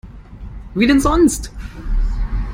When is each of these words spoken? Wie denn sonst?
Wie 0.73 0.87
denn 0.87 0.99
sonst? 0.99 1.51